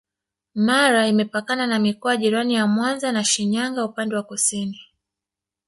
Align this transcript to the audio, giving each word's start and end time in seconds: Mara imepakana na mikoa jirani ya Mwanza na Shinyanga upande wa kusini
Mara 0.55 1.07
imepakana 1.07 1.67
na 1.67 1.79
mikoa 1.79 2.17
jirani 2.17 2.53
ya 2.53 2.67
Mwanza 2.67 3.11
na 3.11 3.23
Shinyanga 3.23 3.85
upande 3.85 4.15
wa 4.15 4.23
kusini 4.23 4.79